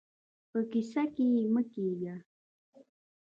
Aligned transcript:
په 0.51 0.59
کيسه 0.71 1.03
کې 1.13 1.23
يې 1.33 1.43
مه 1.53 1.61
کېږئ. 1.73 2.15